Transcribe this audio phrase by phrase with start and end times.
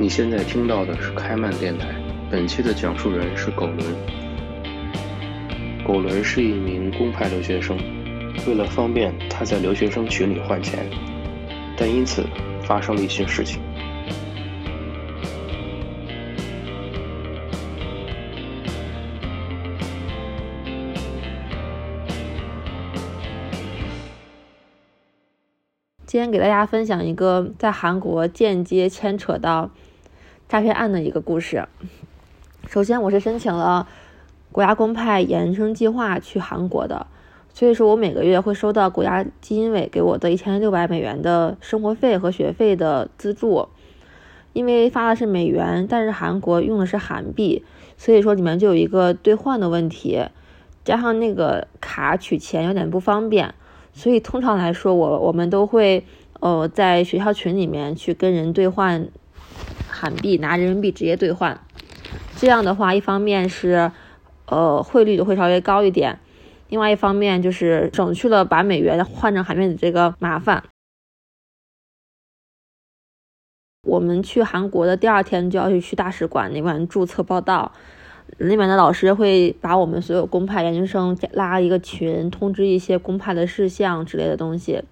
[0.00, 1.88] 你现在听到的是开曼电台，
[2.30, 3.78] 本期的讲述人是狗伦。
[5.86, 7.76] 狗伦是一名公派留学生，
[8.46, 10.88] 为了方便他在留学生群里换钱，
[11.76, 12.24] 但因此
[12.62, 13.60] 发生了一些事情。
[26.06, 29.70] 今天给大家分享一个在韩国间接牵扯到
[30.50, 31.68] 诈骗案的一个故事。
[32.66, 33.86] 首先，我是申请了
[34.50, 37.06] 国家公派研究生计划去韩国的，
[37.54, 43.68] 所以说我每个月会收到国家基金委给我的一千六百美元的生活费和学费的资助。
[44.52, 47.64] 因为发的是美元，但是韩国用的是韩币，
[47.96, 50.18] 所以说里面就有一个兑换的问题，
[50.84, 53.54] 加上那个卡取钱有点不方便。
[53.92, 56.04] 所以通常来说，我我们都会
[56.40, 59.08] 呃在学校群里面去跟人兑换
[60.00, 61.60] 韩币，拿人民币直接兑换。
[62.36, 63.92] 这样的话，一方面是
[64.46, 66.18] 呃汇率就会稍微高一点，
[66.70, 70.64] 另外一方面就是省去了把美元换成韩币的这个麻烦。
[73.86, 77.72] 我们去韩国的第二天就要去去大使馆那边注册报到。
[78.38, 84.82] 那边的老师会把我们所有公派研究生拉一个群，通知一些公派的事项之类的东西。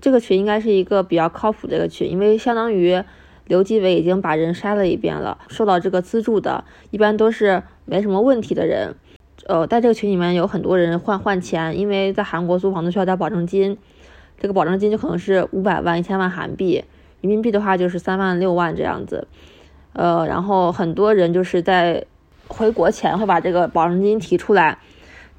[0.00, 3.02] 这个群应该是一个比较靠谱的一个群，因为相当于
[3.46, 8.94] 刘继伟已经把人筛了一遍了，受到这个资助的，一般都是没什么问题的人。
[9.46, 13.76] 呃，在这个群里面有很多人换换钱，因为在韩国租房子需要交保证金，
[14.38, 16.84] 这个保证金就可能是五百万、一千万韩币，
[17.20, 19.28] 人民币的话就是三万六万这样子。
[19.92, 22.04] 呃，然后很多人就是在。
[22.46, 24.76] 回国前会把这个保证金提出来，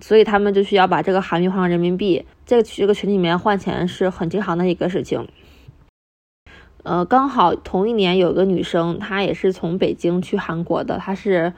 [0.02, 2.26] 所以他们就需要把这个韩币换成人民币。
[2.48, 5.26] 这个这个群里面换钱是很经常的一个事情。
[6.86, 11.54] 呃，刚好同一年有个女生，她也是从北京去韩国的，她是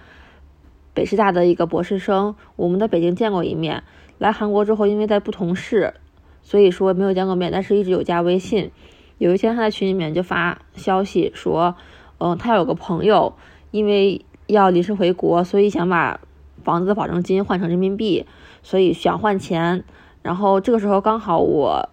[0.93, 2.33] 北师大的一个博士生。
[2.55, 3.83] 我们在北京见过一面，
[4.17, 5.93] 来韩国之后，因为在不同市，
[6.41, 8.71] 所以说没有见过面，但是一直有加微信。
[9.17, 11.75] 有一天她在群里面就发消息说，
[12.19, 13.35] 嗯，她有个朋友
[13.71, 14.23] 因为。
[14.47, 16.21] 要临时回国，所以想把
[16.63, 18.25] 房子的保证金换成人民币，
[18.63, 19.83] 所以想换钱。
[20.21, 21.89] 然后这个时候刚好我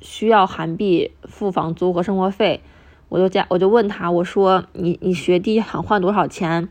[0.00, 2.62] 需要韩币付房租和生活费，
[3.08, 6.68] 我就加我就问他，我说你你学弟想换多少钱？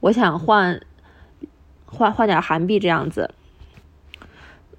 [0.00, 0.80] 我想换
[1.86, 3.34] 换换点韩币这样子。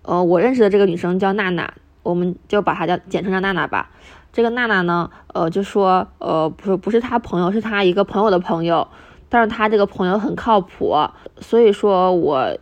[0.01, 1.73] 呃，我认识的这个女生叫娜娜，
[2.03, 3.91] 我们就把她叫简称叫娜娜吧。
[4.31, 8.87] 这个娜娜呢，呃，就说呃不是不是她朋友，是她一个朋友的朋友。
[9.31, 10.95] 但是他这个朋友很靠谱，
[11.39, 12.57] 所以说我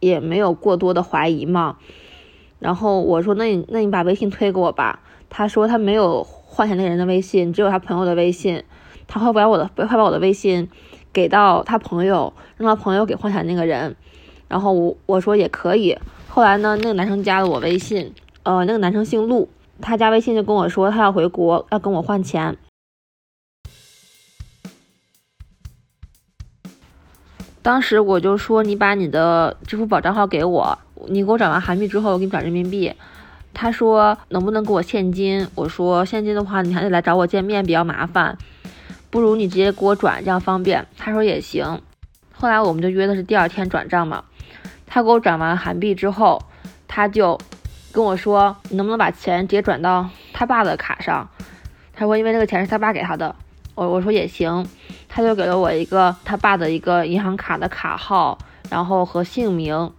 [0.00, 1.76] 也没有过多的怀疑嘛。
[2.58, 8.62] 然后我说：“那你那你把微信推给我吧。”他说他没有换钱那个人的微信，只有他朋友的微信。
[9.08, 10.68] 他会把我的会把我的微信
[11.12, 13.94] 给到他朋友，让他朋友给换钱那个人。
[14.48, 15.96] 然后我我说也可以。
[16.28, 18.12] 后来呢，那个男生加了我微信，
[18.42, 19.48] 呃，那个男生姓陆，
[19.80, 22.56] 他加微信就跟我说他要回国，要跟我换钱。
[27.62, 30.78] 当时我就说你把你的支付宝账号给我，
[31.08, 32.92] 你给我转完韩币之后，我给你转人民币。
[33.54, 35.48] 他说能不能给我现金？
[35.54, 38.36] 我说现金的话你还得来找我见面，比较麻烦，
[39.08, 40.86] 不如你直接给我转，这样方便。
[40.98, 41.80] 他说也行。
[42.34, 44.24] 后来我们就约的是第二天转账嘛。
[44.86, 46.42] 他给我转完韩币之后，
[46.86, 47.38] 他就
[47.92, 51.26] 跟我说你能不能把钱直接转到他爸的卡上？
[51.94, 53.34] 他说因为那个钱是他爸给他的。
[53.74, 54.66] 我我说也行，
[55.08, 58.36] 他就给了我一个他爸的一个银行卡的卡号，
[58.68, 59.90] 然后和姓名。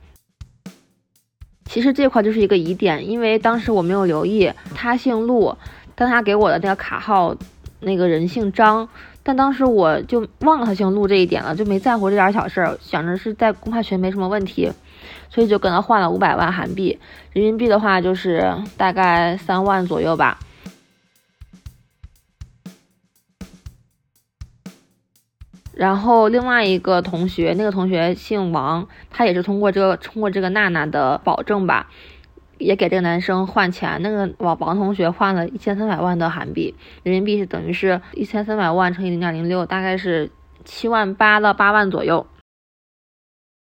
[1.67, 5.55] 其实这块就是一个疑点，因为当时我没有留意他姓陆，
[5.95, 7.35] 但他给我的那个卡号
[7.81, 8.88] 那个人姓张，
[9.22, 14.72] 但当时我就忘了他姓陆这一点了，就没在乎这点小事儿，想着是在公派群没什么问题，
[15.29, 16.97] 所以就跟他换了五百万韩币，
[17.33, 20.39] 人民币的话就是大概三万左右吧。
[25.78, 31.91] 然后另外一个同学，那个同学姓王，他也是通过这个通过这个娜娜的保证吧，
[32.58, 34.02] 也给这个男生换钱。
[34.02, 40.32] 那个王王同学换了一千三百万的韩币，人民币是等于是一千三百万乘以零点零六，大概是
[40.66, 42.26] 七万八到八万左右。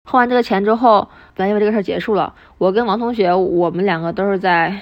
[0.08, 2.34] 换完这个钱之后，本来以为这个事儿结束了。
[2.56, 4.80] 我跟王同学，我们两个都是在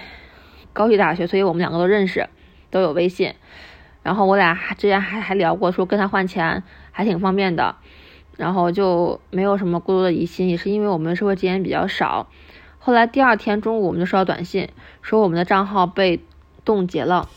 [0.73, 2.29] 高级大学，所以我们两个都认识，
[2.71, 3.35] 都有微信。
[4.05, 6.63] 然后我俩还之前还还聊过，说跟他换钱
[6.93, 7.75] 还挺方便的，
[8.37, 12.29] 然后就没有什么过多的疑心，也是因为我们社会经验比较少。
[12.79, 14.69] 后来第二天中午我们就收到短信，
[15.01, 16.21] 说我们的账号被
[16.67, 17.31] 冻结了。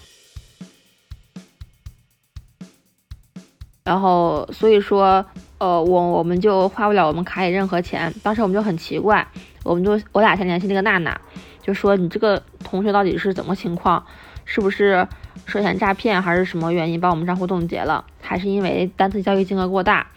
[3.86, 5.26] 然后所以说，
[5.60, 8.14] 呃，我我们就花不了我们卡里任何钱。
[8.22, 9.26] 当时我们就很奇怪，
[9.64, 11.18] 我们就我俩先联系那个娜娜，
[11.62, 14.06] 就说你这个同学到底是怎么情况？
[14.44, 15.08] 是不是
[15.48, 18.04] 涉嫌诈骗，还是什么原因把我们账户冻结了？
[18.22, 20.08] 还是因为单次交易金额过大？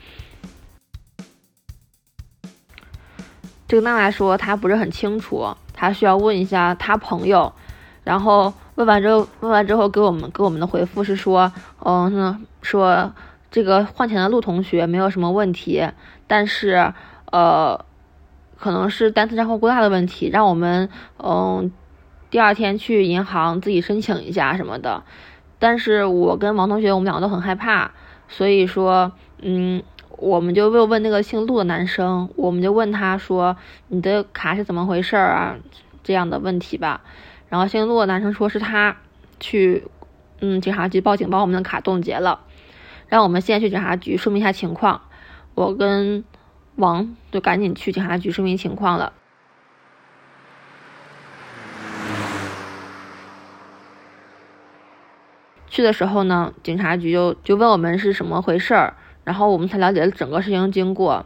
[3.68, 7.52] 这个娜娜说她不是很清楚，她需要问一下她朋友。
[8.02, 11.52] 然后问完之后，问完之后给我们给我们的回复是说，
[11.84, 13.12] 嗯，说
[13.52, 15.86] 这个换钱的陆同学没有什么问题，
[16.26, 16.92] 但是
[17.30, 17.84] 呃，
[18.58, 20.88] 可能是单次账户过大的问题，让我们
[21.18, 21.70] 嗯
[22.30, 25.02] 第二天去银行自己申请一下什么的。
[25.58, 27.90] 但是我跟王同学我们两个都很害怕，
[28.28, 29.12] 所以说
[29.42, 29.82] 嗯。
[30.18, 33.56] 我们就问问那个姓陆的男生，我们就问他说
[33.88, 35.56] ：“你的卡是怎么回事啊？”
[36.04, 37.00] 这样的问题吧。
[37.48, 38.98] 然后姓陆的男生说是他
[39.38, 39.84] 去
[40.40, 42.40] 嗯警察局报警，把我们的卡冻结了，
[43.08, 45.00] 让我们现在去警察局说明一下情况。
[45.54, 46.22] 我跟
[46.76, 49.14] 王就赶紧去警察局说明情况了。
[55.70, 58.94] 去的时候呢，警察局就就问我们是什么回事儿。
[59.22, 61.24] 然后我们才了解了整个事情经过。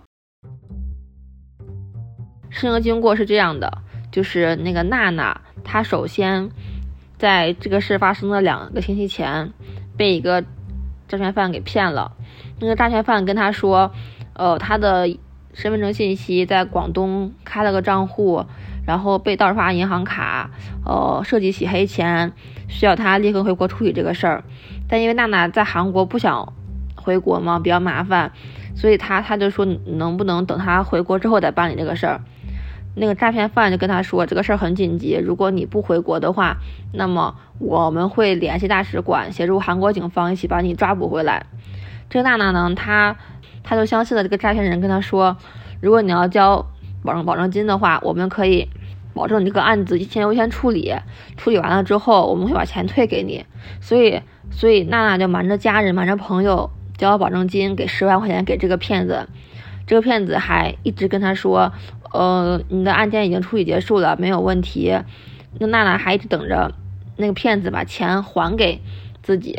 [2.51, 3.79] 事情经过是这样的，
[4.11, 6.51] 就是那个娜娜，她首先
[7.17, 9.53] 在这个事发生的两个星期前，
[9.97, 10.43] 被一个
[11.09, 12.13] 诈骗犯给骗了。
[12.61, 13.93] 那个诈骗犯跟她说，
[14.35, 15.09] 呃，她的
[15.55, 18.45] 身份证信息在广东开了个账户，
[18.87, 20.51] 然后被盗刷银行卡，
[20.85, 22.33] 呃，涉及洗黑钱，
[22.69, 24.45] 需要他立刻回国处理这个事儿。
[24.89, 26.53] 但因为娜娜在韩国不想。
[26.97, 28.33] 回国嘛比较麻烦，
[28.75, 32.23] 所以他他就说能不能等他回国之后再办理这个事儿。
[32.97, 36.57] 那个诈骗犯就跟他说这个事儿很紧急，如果你不回国的话，
[36.95, 41.45] 那么我们会联系大使馆协助韩国警方一起把你抓捕回来。
[42.09, 43.15] 这个娜娜呢，她
[43.63, 45.37] 她就相信了这个诈骗人跟他说，
[45.83, 46.65] 如果你要交
[47.05, 48.69] 保证保证金的话，我们可以
[49.15, 50.93] 保证你这个案子先优先处理，
[51.37, 53.45] 处理完了之后我们会把钱退给你。
[53.81, 54.21] 所以
[54.51, 56.71] 所以娜娜就瞒着家人瞒着朋友。
[56.97, 59.29] 交保证金，给十万块钱给这个骗子，
[59.85, 61.73] 这个骗子还一直跟他说，
[62.13, 64.97] 呃，你的案件已经处理结束了，没有问题。
[65.59, 66.73] 那娜娜还一直等着
[67.17, 68.81] 那个骗子把钱还给
[69.25, 69.59] 自己。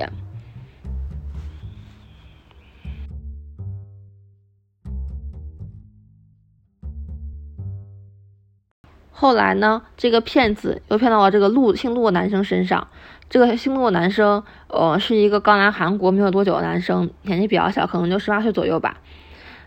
[9.26, 12.88] 后来呢，这个骗子又骗到了这个陆姓陆的男生身上。
[13.28, 18.98] 这个姓陆的男生，呃，是一个刚来韩国没有多久的男生，年纪比较小，可能就十八岁左右吧。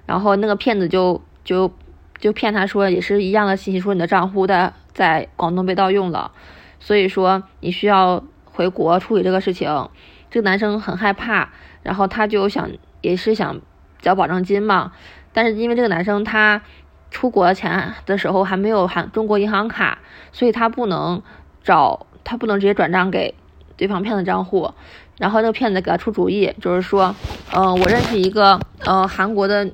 [0.06, 1.72] 然后那个骗子就就
[2.20, 6.30] 就骗他说，也是一样的信息，说你的账户在在广东被盗用了，
[6.78, 9.88] 所以说你需要回国处理这个事情。
[10.30, 11.48] 这个男生很害怕，
[11.82, 12.70] 然后他就想
[13.00, 13.60] 也是想
[14.00, 14.92] 交保证金嘛，
[15.32, 16.62] 但是因为这个男生他
[17.10, 19.98] 出国前的时候还没有韩中国银行卡，
[20.32, 21.22] 所以他不能
[21.62, 23.34] 找他不能直接转账给。
[23.76, 24.74] 对方骗子账户，
[25.18, 27.14] 然后那个骗子给他出主意，就是说，
[27.54, 29.72] 嗯，我认识一个，呃，韩国的女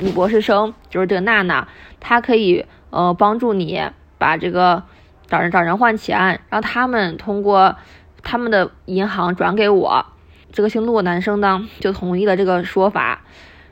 [0.00, 1.68] 女博士生，就是这个娜娜，
[2.00, 3.80] 她可以，呃，帮助你
[4.18, 4.82] 把这个
[5.28, 7.76] 找人找人换钱，让他们通过
[8.24, 10.04] 他们的银行转给我。
[10.50, 13.22] 这个姓陆的男生呢，就同意了这个说法。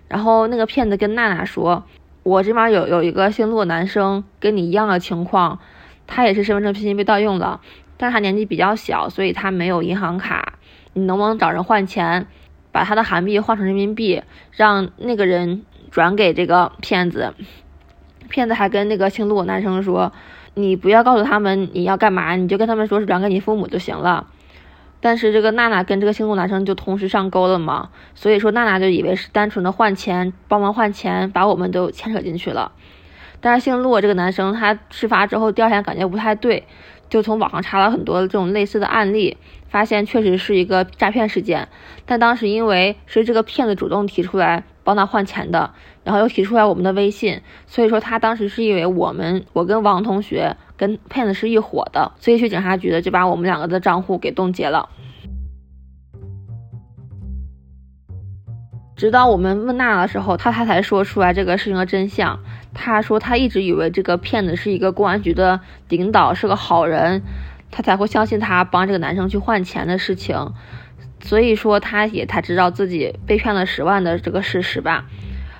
[0.07, 1.83] 然后那个骗子跟娜娜说，
[2.23, 5.59] 我这边有有一个姓陆的男生跟你一样的情况，
[6.07, 7.61] 他也是身份证信息被盗用了。
[7.97, 10.55] 但是他年纪比较小，所以他没有银行卡。
[10.93, 12.27] 你能不能找人换钱，
[12.71, 14.23] 把他的韩币换成人民币，
[14.53, 17.35] 让那个人转给这个骗子？
[18.29, 20.13] 骗子还跟那个姓陆的男生说
[20.55, 24.27] ：“你不要告诉他们你要干嘛，你就跟他们说是转给你父母就行了。”
[25.01, 32.73] 但是这个娜娜跟这个姓陆男生就同时上钩了嘛，所以说娜娜就以为是单纯的换钱，帮忙换钱，把我们都牵扯进去了。
[33.41, 36.67] 但是姓陆这个男生他事发之后第二天感觉不太对。
[37.09, 39.39] 就从网上查了很多这种类似的案例，
[39.71, 41.69] 发现确实是一个诈骗事件。
[42.05, 45.73] 但当时因为是这个骗子主动提出来帮他换钱的，
[46.05, 54.89] 然后又提出来我们的微信，所以说他当时是以为我们我跟王同学跟骗子是一伙的，所以去警察局的就把我们两个的账户给冻结了。
[58.97, 62.41] 直到我们问娜的时候，他他才说出来这个事情的真相。
[62.75, 67.23] 他说他一直以为这个骗子是一个公安局的领导，是个好人，
[67.71, 70.53] 他才会相信他帮这个男生去换钱的事情。
[71.21, 75.07] 所以说他也才知道自己被骗了十万的这个事实吧。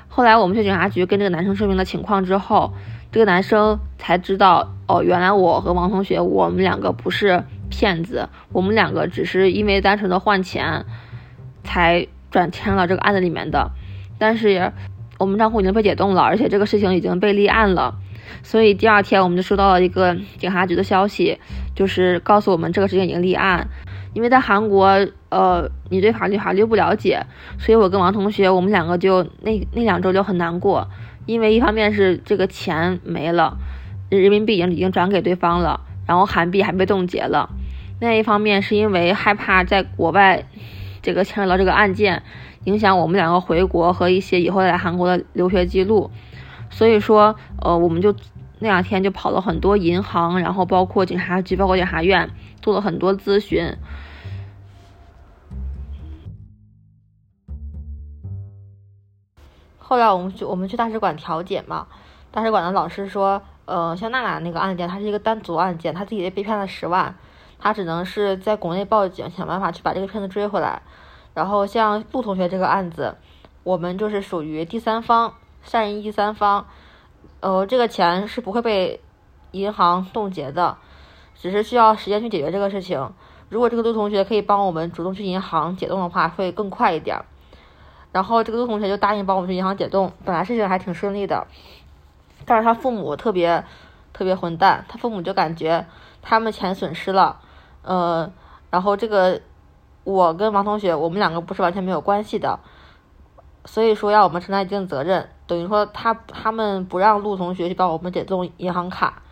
[0.09, 2.73] 后来我们去警察局跟这个男生说明了情况之后，
[3.11, 10.85] 这个男生才知道哦，原来我和王同学我们两个不是骗子，我们两个只是因为单纯的换钱
[11.65, 12.07] 才。
[12.31, 13.71] 转签了这个案子里面的，
[14.19, 14.71] 但是
[15.17, 17.95] 我们账户已经被解冻了，而且这个事情已经被立案了，
[18.43, 21.39] 所以第二天我们就收到了一个警察局的消息，
[21.75, 23.67] 就是告诉我们这个事情已经立案。
[24.13, 24.89] 因为在韩国，
[25.31, 27.25] 呃，你对法律法律不了解，
[27.59, 30.87] 所以我跟王同学，我们两个就那那两周就很难过，
[31.29, 33.59] 因为一方面是这个钱没了，
[34.09, 37.51] 人民币已经已经转给对方了，然后韩币还被冻结了，
[38.01, 40.47] 另一方面是因为害怕在国外
[41.03, 42.23] 这个牵扯到这个案件，
[42.65, 46.11] 影响我们两个回国和一些以后来韩国的留学记录，
[46.71, 48.17] 所以说，呃，我们就
[48.61, 52.31] 那两天就跑了很多银行，然后包括警察局，包括检察院。
[52.61, 53.77] 做了很多咨询，
[59.89, 61.87] 后来我们去我们去大使馆调解嘛，
[62.31, 67.17] 大使馆的老师说，呃，像娜娜那个案件，它是一个单独案件，他自己被骗了十万，
[67.59, 70.83] 他只能是在国内报警，想办法去把这个骗子追回来。
[71.33, 73.17] 然后像陆同学这个案子，
[73.63, 76.67] 我们就是属于第三方，善意第三方，
[77.41, 79.01] 呃，这个钱是不会被
[79.53, 80.77] 银行冻结的。
[81.35, 83.11] 只是需要时间去解决这个事情。
[83.49, 87.25] 如果这个陆同学可以帮我们主动去银行解冻的话，会更快一点。
[88.19, 91.47] 然后这个陆同学就答应帮我们去银行解冻，本来事情还挺顺利的。
[92.45, 93.65] 但是他父母特别
[94.13, 95.87] 特别混蛋，他父母就感觉
[96.21, 97.39] 他们钱损失了，
[97.83, 98.29] 呃，
[98.71, 99.41] 然后这个
[100.03, 102.59] 我跟王同学，我们两个不是完全没有关系的，
[103.67, 105.29] 所以说要我们承担一定责任。
[105.47, 109.23] 等于说他他们不让陆同学去帮我们解冻银行卡，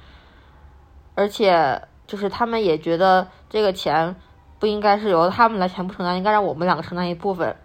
[1.16, 1.82] 而且。
[2.06, 4.14] 就是他们也觉得这个钱
[4.60, 7.56] 不应该是由他们来全部承担，应该让我们两个承担一部分。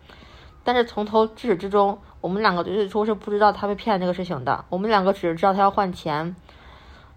[0.63, 4.63] 但是从头至始至终，我们两个最初是不知道他被骗这个事情的。
[4.69, 6.35] 我们两个只是知道他要换钱，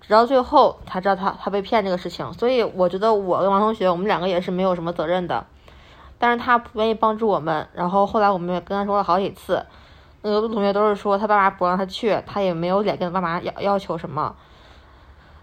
[0.01, 2.33] 直到最后才知道他他被骗这个事情。
[2.33, 5.45] 所以我觉得我跟王同学，我们两个也是没有什么责任的。
[6.19, 9.63] 但是他不愿意帮助我们，然后后来我们也跟他说了好几次，
[10.23, 14.35] 那个陆同学都是说他爸妈不让他去，他也没有脸跟爸妈要要求什么。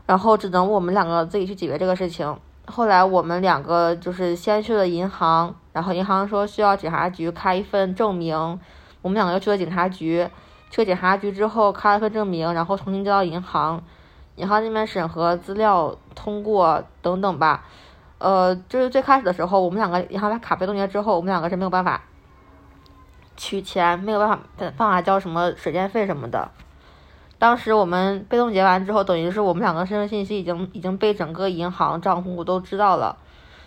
[0.08, 2.36] 然后只能我们两个自己去解决这个事情。
[2.66, 8.60] 后来我们两个就是先去了银行，然后银行说需要警察局开一份证明，
[9.02, 10.28] 我们两个又去了警察局。
[10.70, 13.84] 去了警察局之后开了份证明，然后重新交到银行，
[14.38, 17.66] 银行那边审核资料通过等等吧。
[18.20, 22.02] 呃，就是最开始的时候，我们两个银行卡被冻结之后，我们两个是没有办法
[23.36, 26.50] 取钱，没有办法办法交什么水电费什么的。
[27.38, 33.18] 当时我们被冻结完之后，等于是我们两个身份信息已经已经被整个银行账户都知道了，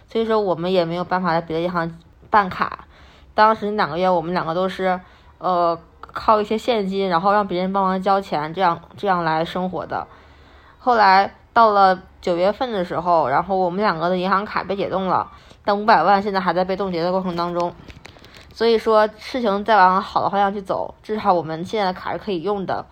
[0.09, 1.99] 所以说我们也没有办法在别的银行
[2.31, 2.87] 办卡。
[3.35, 5.01] 当时两个月，我们两个都是
[5.39, 10.07] 呃靠一些现金，然后让别人帮忙交钱，这样这样来生活的。
[10.79, 15.33] 后来到了九月份的时候，然后我们两个的银行卡被解冻了，
[15.65, 17.75] 但五百万现在还在被冻结的过程当中。
[18.53, 22.87] 所以说事情再往好的方向去走，至少我们现在的卡是可以用的。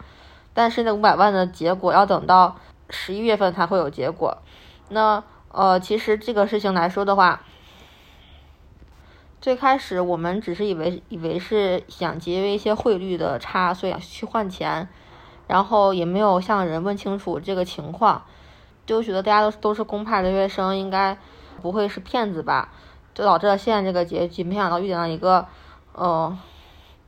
[0.55, 2.57] 但是那五百万的结果要等到
[2.91, 4.39] 十一月份才会有结果。
[4.89, 7.43] 那呃，其实这个事情来说的话，
[9.41, 14.89] 最开始我们只是以为以为是想节约一些汇率的差，所以去换钱，
[15.47, 18.25] 然后也没有向人问清楚这个情况，
[18.87, 21.17] 就觉得大家都都是公派留学生，应该
[21.61, 22.73] 不会是骗子吧？
[23.15, 24.43] 就导致了现在这个结局。
[24.43, 25.47] 没想到遇见了一个
[25.93, 26.37] 呃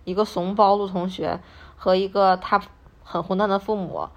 [0.05, 1.41] 一个怂包陆同学
[1.77, 2.61] 和一个他。
[3.07, 4.09] 很混蛋的父母，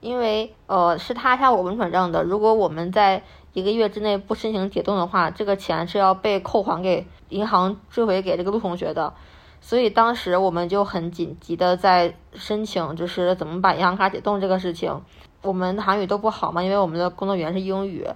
[0.00, 9.12] 因为呃是他向我们转账的，如果我们在一个月之内不申请解冻的话，这个钱是要被扣还给银行追回给这个陆同学的，
[9.60, 15.02] 所以当时我们就很紧急的在申请，就是怎么把银行卡解冻这个事情。
[15.42, 18.06] 我们韩语都不好嘛，因为我们的工作语言是英语，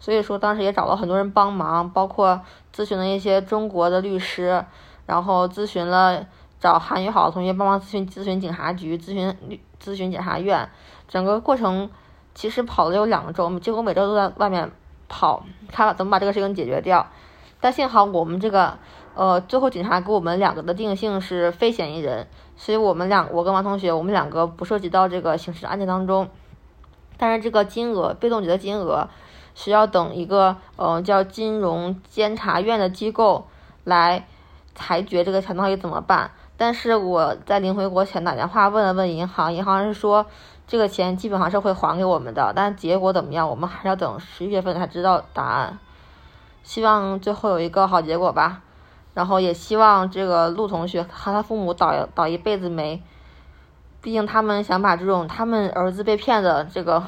[0.00, 2.40] 所以说当时也找了很多人帮忙，包括
[2.74, 4.64] 咨询了一些中国的律师，
[5.04, 6.26] 然后咨询了。
[6.58, 10.68] 找韩语好的同学帮忙咨询咨询警察局，咨询咨询检察院，
[11.08, 11.90] 整个过程
[12.34, 14.70] 其实跑了有两个周，结果每周都在外面
[15.08, 17.06] 跑，看怎么把这个事情解决掉。
[17.60, 18.78] 但幸好我们这个
[19.14, 26.28] 呃，最后警察给我们两个的定性是非嫌疑人，所以我们两我跟王同学我们两个不涉及到这个刑事案件当中。
[27.16, 29.08] 但是这个金额被冻结的金额
[29.54, 33.46] 需要等一个呃叫金融监察院的机构
[33.84, 34.26] 来
[34.74, 36.30] 裁决这个钱到底怎么办。
[36.56, 40.26] 但是我在临回国前打电话问了问银行，银行是说
[40.66, 45.78] 这个钱基本上是会还给我们的，但结果怎么样，我们还是要等十一月份才知道答案。
[46.62, 48.62] 希望最后有一个好结果吧，
[49.14, 53.02] 然后也希望这个陆同学和他父母倒倒一辈子霉，
[54.00, 57.04] 毕竟他们想把这种他们儿子被骗的这个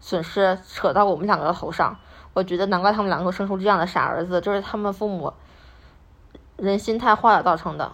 [0.00, 1.96] 损失扯到我们两个的头上，
[2.32, 5.32] 我觉得难怪他们两个生出这样的傻儿子，就是他们父母
[6.56, 7.92] 人心太坏了造成的。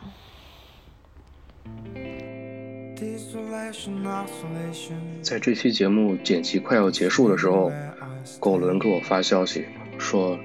[5.23, 7.71] 在这期节目剪辑快要结束的时候，
[8.41, 9.65] 狗伦给我发消息
[9.99, 10.39] 说，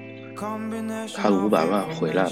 [1.14, 2.30] 他的五百万回来了。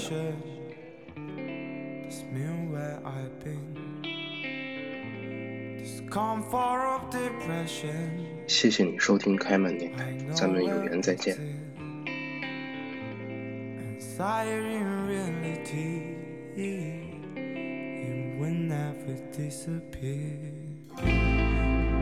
[8.47, 11.37] 谢谢你收听开门电台，咱们有缘再见。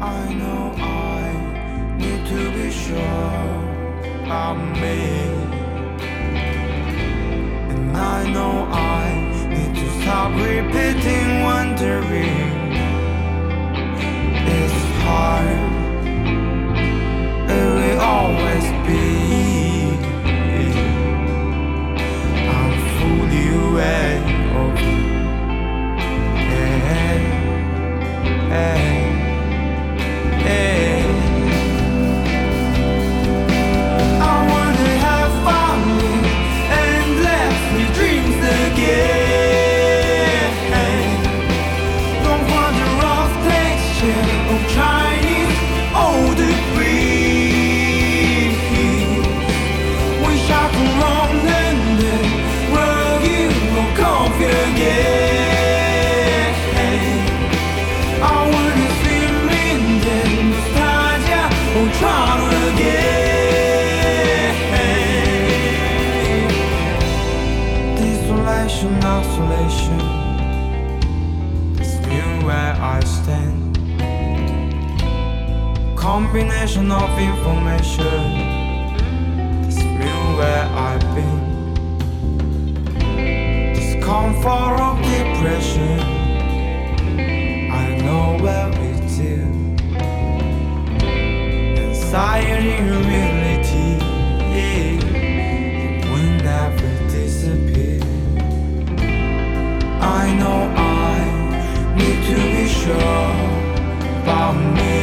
[0.01, 3.53] I know I need to be sure
[4.25, 4.99] about me.
[7.71, 9.03] And I know I
[9.53, 12.62] need to stop repeating, wondering.
[68.81, 69.99] Isolation.
[71.79, 73.77] It's me where I stand.
[75.97, 78.23] Combination of information.
[79.65, 81.43] It's me where I've been.
[83.75, 85.99] Discomfort of depression.
[87.71, 89.77] I know where it's in.
[91.77, 93.42] Anxiety in
[100.39, 101.17] know I
[101.97, 103.33] need to be sure
[104.21, 104.97] about me.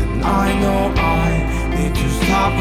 [0.00, 1.30] And I know I
[1.74, 2.52] need to stop